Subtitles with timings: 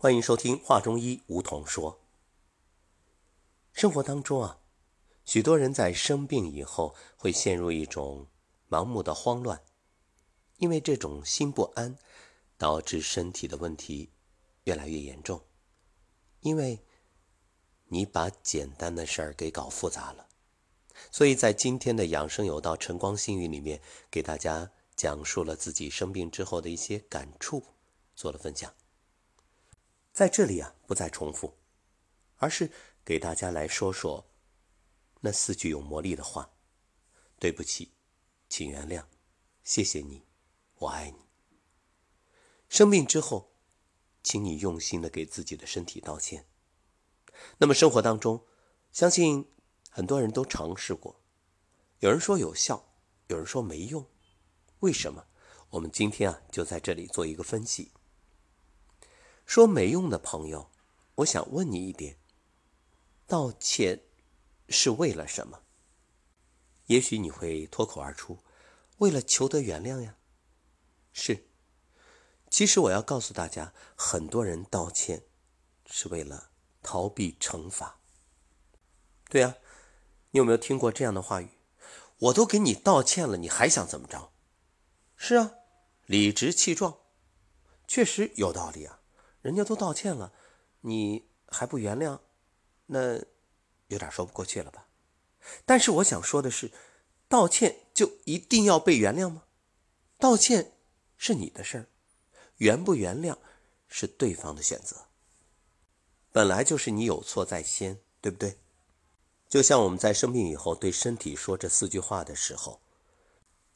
[0.00, 1.98] 欢迎收听《话中医》，梧桐说。
[3.72, 4.60] 生活当中啊，
[5.24, 8.28] 许多人在生病以后会陷入一种
[8.70, 9.60] 盲目的慌乱，
[10.58, 11.98] 因为这种心不安，
[12.56, 14.10] 导致身体的问题
[14.62, 15.42] 越来越严重。
[16.42, 16.78] 因为
[17.88, 20.28] 你把简单的事儿给搞复杂了，
[21.10, 27.64] 所以在今天的养生有道晨光新语里面，给大家讲述了自己生病之后的一些感触，
[28.14, 28.72] 做了分享。
[30.18, 31.56] 在这里啊，不再重复，
[32.38, 32.72] 而是
[33.04, 34.28] 给大家来说说
[35.20, 36.50] 那四句有魔力的话：
[37.38, 37.92] 对不起，
[38.48, 39.04] 请原谅，
[39.62, 40.26] 谢谢你，
[40.78, 41.18] 我爱你。
[42.68, 43.52] 生病之后，
[44.24, 46.48] 请你用心的给自己的身体道歉。
[47.58, 48.44] 那么生活当中，
[48.90, 49.48] 相信
[49.88, 51.20] 很多人都尝试过，
[52.00, 52.92] 有人说有效，
[53.28, 54.04] 有人说没用，
[54.80, 55.28] 为什么？
[55.70, 57.92] 我们今天啊，就在这里做一个分析。
[59.48, 60.70] 说没用的朋友，
[61.14, 62.18] 我想问你一点：
[63.26, 64.02] 道歉
[64.68, 65.62] 是为了什么？
[66.88, 68.40] 也许你会脱口而出
[68.98, 70.18] ：“为了求得原谅呀。”
[71.14, 71.46] 是。
[72.50, 75.22] 其实我要告诉大家，很多人道歉
[75.86, 76.50] 是为了
[76.82, 77.98] 逃避惩罚。
[79.30, 79.56] 对呀，
[80.32, 81.48] 你有没有听过这样的话语？
[82.18, 84.30] 我都给你道歉了，你还想怎么着？
[85.16, 85.54] 是啊，
[86.04, 86.98] 理直气壮，
[87.86, 88.97] 确实有道理啊。
[89.48, 90.30] 人家都道歉了，
[90.82, 92.20] 你还不原谅，
[92.84, 93.14] 那
[93.86, 94.86] 有点说不过去了吧？
[95.64, 96.70] 但是我想说的是，
[97.28, 99.44] 道歉就一定要被原谅吗？
[100.18, 100.72] 道歉
[101.16, 101.86] 是你的事儿，
[102.58, 103.38] 原不原谅
[103.86, 105.06] 是对方的选择。
[106.30, 108.58] 本来就是你有错在先，对不对？
[109.48, 112.82] 就像我们在生病以后对身体说这四句话的时候，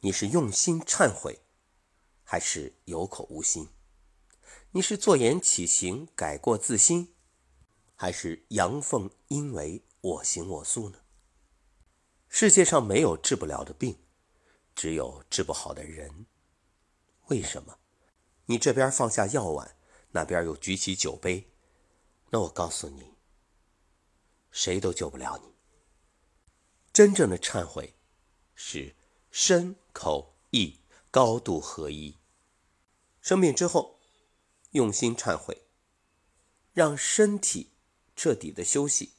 [0.01, 1.41] 你是用心忏悔，
[2.25, 3.71] 还是有口无心？
[4.75, 7.13] 你是坐言起行，改过自新，
[7.95, 11.01] 还是阳奉阴违，我行我素呢？
[12.29, 13.99] 世界上没有治不了的病，
[14.75, 16.25] 只有治不好的人。
[17.27, 17.79] 为什么？
[18.47, 19.77] 你这边放下药碗，
[20.13, 21.53] 那边又举起酒杯，
[22.31, 23.13] 那我告诉你，
[24.51, 25.53] 谁都救不了你。
[26.95, 27.95] 真正的忏悔，
[28.55, 28.97] 是
[29.31, 30.81] 身口意
[31.11, 32.17] 高度合一。
[33.21, 34.02] 生病之后。
[34.73, 35.63] 用心忏悔，
[36.73, 37.71] 让身体
[38.15, 39.13] 彻底的休息，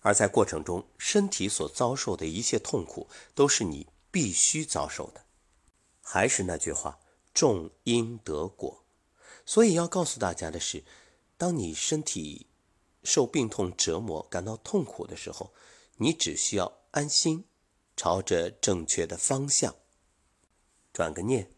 [0.00, 5.24] 而在过程中，身体所遭受的一切痛苦都是你必须遭受的。
[6.00, 7.00] 还是那句话，
[7.32, 8.84] 种因得果。
[9.46, 10.84] 所以要告诉大家的是，
[11.36, 12.48] 当你身体
[13.02, 15.52] 受病痛折磨、感到痛苦的时候，
[15.96, 17.44] 你只需要安心，
[17.96, 19.74] 朝着正确的方向
[20.92, 21.52] 转个念。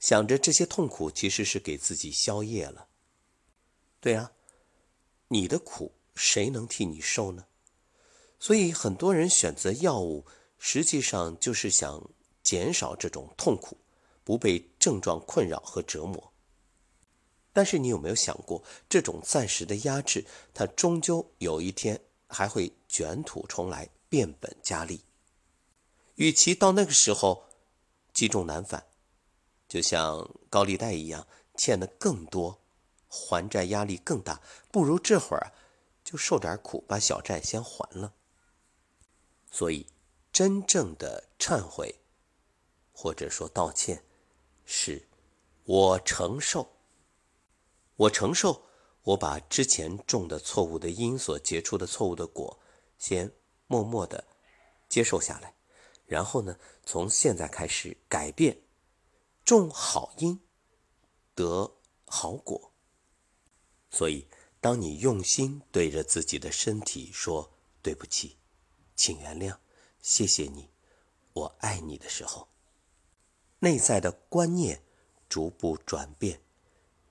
[0.00, 2.88] 想着这些痛苦其实是给自己宵夜了，
[4.00, 4.32] 对啊，
[5.28, 7.44] 你的苦谁能替你受呢？
[8.38, 10.24] 所以很多人选择药物，
[10.58, 12.10] 实际上就是想
[12.42, 13.76] 减少这种痛苦，
[14.24, 16.32] 不被症状困扰和折磨。
[17.52, 20.24] 但是你有没有想过，这种暂时的压制，
[20.54, 25.02] 它终究有一天还会卷土重来，变本加厉。
[26.14, 27.44] 与其到那个时候
[28.14, 28.86] 积重难返。
[29.70, 32.60] 就像高利贷一样，欠的更多，
[33.06, 34.42] 还债压力更大，
[34.72, 35.52] 不如这会儿
[36.02, 38.12] 就受点苦，把小债先还了。
[39.48, 39.86] 所以，
[40.32, 42.00] 真正的忏悔，
[42.92, 44.02] 或者说道歉，
[44.64, 45.06] 是
[45.62, 46.68] 我承受，
[47.94, 48.64] 我承受，
[49.02, 52.58] 我把之前种的错误的因所结出的错误的果，
[52.98, 53.32] 先
[53.68, 54.24] 默默的
[54.88, 55.54] 接受下来，
[56.06, 58.60] 然后呢，从现在开始改变。
[59.50, 60.38] 种好因，
[61.34, 62.72] 得好果。
[63.90, 64.28] 所以，
[64.60, 67.50] 当你用心对着自己的身体说
[67.82, 68.36] “对不起，
[68.94, 69.58] 请原谅，
[70.00, 70.68] 谢谢你，
[71.32, 72.46] 我爱你”的时候，
[73.58, 74.84] 内在的观念
[75.28, 76.40] 逐步转变，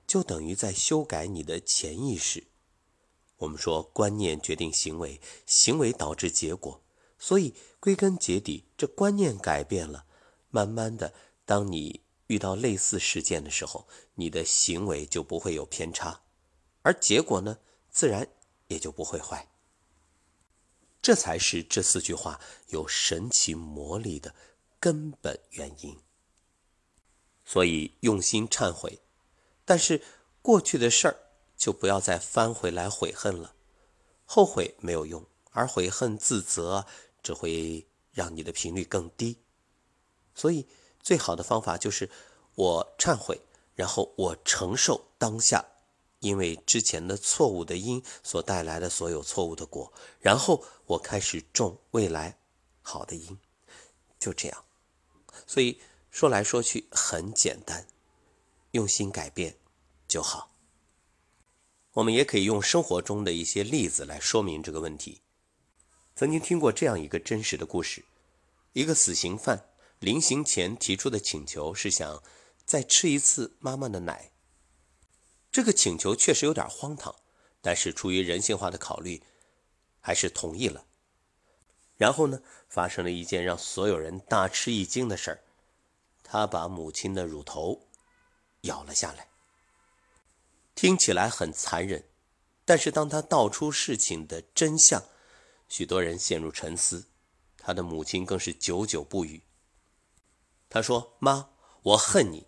[0.06, 2.46] 就等于在修改你的潜意识。
[3.36, 6.82] 我们说，观念决定行为，行为导致结果。
[7.18, 10.06] 所以，归根结底，这观念改变了，
[10.48, 11.12] 慢慢的，
[11.44, 12.00] 当你。
[12.30, 16.22] 遇到类似事件的时候，你的行为就不会有偏差，
[16.82, 17.58] 而结果呢，
[17.90, 18.28] 自然
[18.68, 19.48] 也就不会坏。
[21.02, 24.32] 这才是这四句话有神奇魔力的
[24.78, 25.98] 根本原因。
[27.44, 29.00] 所以用心忏悔，
[29.64, 30.00] 但是
[30.40, 31.16] 过去的事儿
[31.56, 33.56] 就不要再翻回来悔恨了，
[34.24, 36.86] 后悔没有用，而悔恨自责
[37.24, 39.36] 只会让你的频率更低。
[40.32, 40.68] 所以。
[41.02, 42.10] 最好的方法就是
[42.54, 43.40] 我忏悔，
[43.74, 45.64] 然后我承受当下
[46.20, 52.38] 因为之前的错误的因所带来的所有错误的果，然后我开始种未来
[52.82, 53.38] 好的因，
[54.18, 54.64] 就这样。
[55.46, 55.80] 所以
[56.10, 57.86] 说来说去很简单，
[58.72, 59.56] 用心改变
[60.06, 60.50] 就好。
[61.94, 65.22] 我们也可以用生活中的一些例子来说明这个问题。
[66.14, 68.04] 曾经听过这样一个真实的故事：
[68.74, 69.69] 一个死刑犯
[70.00, 72.22] 临行前提出的请求是想
[72.64, 74.32] 再吃一次妈妈的奶。
[75.52, 77.14] 这个请求确实有点荒唐，
[77.60, 79.22] 但是出于人性化的考虑，
[80.00, 80.86] 还是同意了。
[81.98, 85.42] 然后呢，发生了一件让所有人大吃一惊的事儿：
[86.22, 87.86] 他把母亲的乳头
[88.62, 89.28] 咬了下来。
[90.74, 92.02] 听起来很残忍，
[92.64, 95.02] 但是当他道出事情的真相，
[95.68, 97.06] 许多人陷入沉思，
[97.58, 99.42] 他的母亲更是久久不语。
[100.70, 101.50] 他说：“妈，
[101.82, 102.46] 我恨你，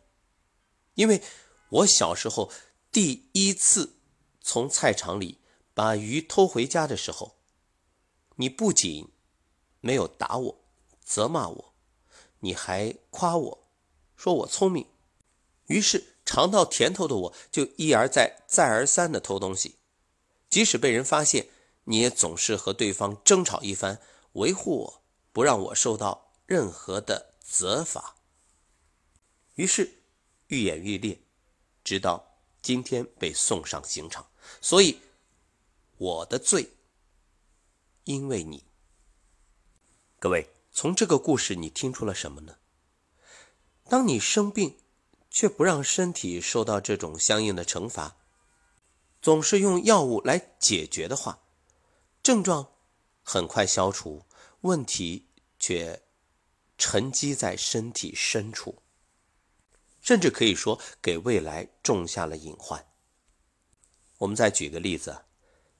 [0.94, 1.22] 因为
[1.68, 2.50] 我小时候。”
[2.92, 3.94] 第一次
[4.42, 5.40] 从菜场里
[5.72, 7.38] 把鱼偷回家的时候，
[8.36, 9.08] 你不仅
[9.80, 10.64] 没有打我、
[11.02, 11.74] 责骂我，
[12.40, 13.64] 你还夸我，
[14.14, 14.86] 说我聪明。
[15.68, 19.76] 于是尝到甜头的我就一而再、再而三的偷东西，
[20.50, 21.48] 即使被人发现，
[21.84, 24.02] 你也总是和对方争吵一番，
[24.32, 25.02] 维护我，
[25.32, 28.16] 不让我受到任何的责罚。
[29.56, 29.98] 于是
[30.46, 31.20] 愈演愈烈，
[31.84, 32.30] 直到。
[32.62, 34.24] 今天被送上刑场，
[34.60, 35.00] 所以
[35.98, 36.70] 我的罪，
[38.04, 38.62] 因为你。
[40.20, 42.58] 各位，从这个故事你听出了什么呢？
[43.88, 44.78] 当你生病，
[45.28, 48.16] 却不让身体受到这种相应的惩罚，
[49.20, 51.40] 总是用药物来解决的话，
[52.22, 52.70] 症状
[53.24, 54.24] 很快消除，
[54.60, 55.26] 问题
[55.58, 56.00] 却
[56.84, 58.82] 沉积在身体深处。
[60.00, 62.84] 甚至可以说给未来种下了隐患。
[64.18, 65.16] 我们再举个例子，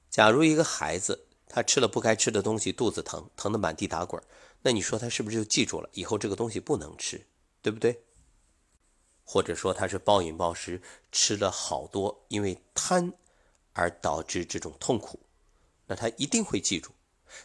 [0.09, 4.23] 假如一个孩子他吃了不该吃的东西，肚子疼，疼得满地打滚，
[4.61, 7.27] 那你说他是不是就记住了以后这个东西不能吃，
[7.61, 8.01] 对不对？
[9.25, 13.11] 或者说他是暴饮暴食，吃了好多，因为贪
[13.73, 15.19] 而导致这种痛苦，
[15.85, 16.93] 那他一定会记住。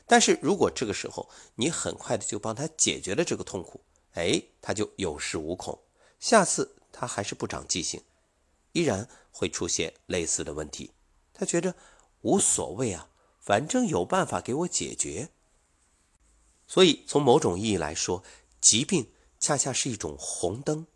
[0.06, 3.80] 但是如果这个时候你很快的就帮他解决了这个痛苦，
[4.14, 5.78] 哎，他就有恃无恐。
[6.18, 8.02] 下次他还是不长记性，
[8.72, 10.92] 依然会出现类似的问题。
[11.32, 11.74] 他觉着
[12.22, 15.28] 无所谓啊，反正有办法给我解决。
[16.66, 18.22] 所以从某种意义来说，
[18.60, 20.86] 疾病恰恰是一种红灯，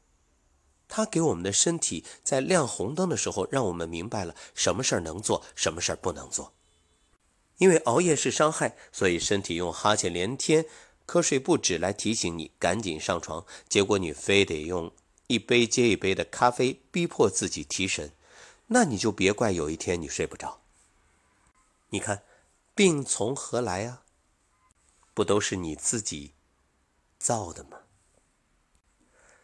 [0.89, 6.53] 它给我们的身体在亮红灯的时候，让我们明白了什么事儿能做，什么事儿不能做。
[7.63, 10.67] 因为熬夜是伤害，所以身体用哈欠连天、
[11.07, 14.93] 瞌睡不止来提醒你赶紧上床，结果你非得用。
[15.29, 18.11] 一杯接一杯的咖啡，逼迫自己提神，
[18.67, 20.61] 那你就别怪有一天你睡不着。
[21.91, 22.25] 你看，
[22.75, 24.03] 病从何来啊？
[25.15, 26.33] 不都是你自己
[27.21, 27.79] 造的吗？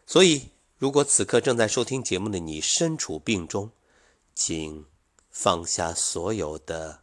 [0.05, 3.71] 所以，如果此刻正在收听节目的你身处病中，
[4.35, 4.85] 请
[5.31, 7.03] 放下所有的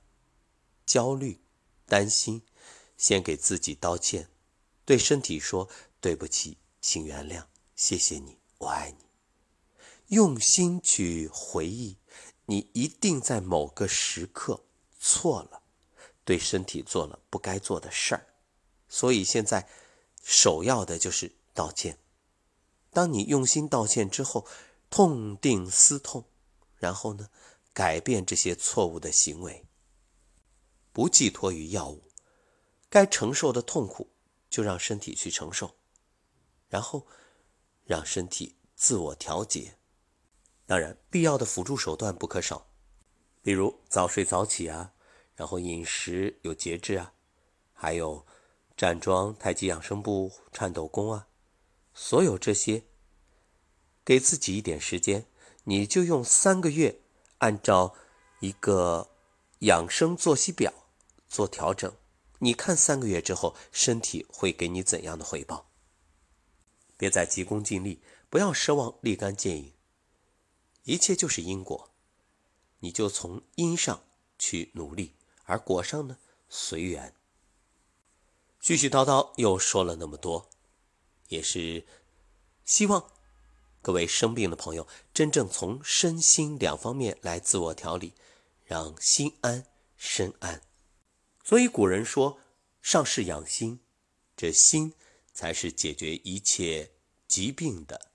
[0.86, 1.40] 焦虑、
[1.88, 2.42] 担心，
[2.98, 4.30] 先给自己道歉，
[4.86, 7.46] 对身体说对不起，请原谅，
[7.76, 8.38] 谢谢你。
[8.60, 9.06] 我爱你，
[10.16, 11.98] 用心去回忆，
[12.46, 14.64] 你一定在某个时刻
[15.00, 15.64] 错了，
[16.24, 18.28] 对身体做了不该做的事儿，
[18.88, 19.68] 所以现在
[20.24, 21.98] 首要的就是道歉。
[22.92, 24.48] 当你用心道歉之后，
[24.90, 26.24] 痛定思痛，
[26.78, 27.30] 然后呢，
[27.74, 29.66] 改变这些错误的行为，
[30.96, 32.02] 不寄托于药物，
[32.90, 34.10] 该承受的痛苦
[34.50, 35.76] 就让身体去承受，
[36.70, 37.06] 然后。
[37.88, 39.78] 让身体自我调节，
[40.66, 42.66] 当然必要的辅助手段不可少，
[43.44, 44.92] 比如早睡早起啊，
[45.36, 47.14] 然后饮食有节制啊，
[47.74, 48.26] 还有
[48.76, 51.28] 站桩、太极养生步、颤抖功啊，
[51.94, 52.86] 所有这些，
[54.04, 55.28] 给自己一点时间，
[55.66, 57.02] 你就用三个月，
[57.38, 57.94] 按照
[58.40, 59.12] 一个
[59.60, 60.74] 养生作息表
[61.36, 61.94] 做调整，
[62.40, 65.70] 你看三个月之后身体会给你怎样的回报？
[66.96, 68.00] 别再急功近利，
[68.30, 69.74] 不要奢望立竿见影。
[70.84, 71.90] 一切就是因果，
[72.80, 74.02] 你就从因上
[74.40, 75.12] 去努力，
[75.44, 77.14] 而果上呢，随缘。
[78.62, 80.48] 絮絮叨叨又说了那么多，
[81.28, 81.86] 也是
[82.64, 83.12] 希望
[83.82, 88.14] 各位生病的朋友真正从身心两方面来自我调理，
[88.64, 89.66] 让心安
[89.98, 90.62] 身安。
[91.46, 92.42] 所以古人说
[92.82, 93.80] ：“上是养心”，
[94.36, 94.94] 这心。
[95.36, 96.94] 才是解决一切
[97.28, 98.14] 疾病的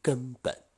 [0.00, 0.69] 根本。